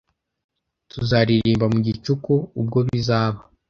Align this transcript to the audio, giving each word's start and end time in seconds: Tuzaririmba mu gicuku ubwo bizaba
Tuzaririmba 0.91 1.65
mu 1.73 1.79
gicuku 1.87 2.33
ubwo 2.59 2.79
bizaba 2.87 3.39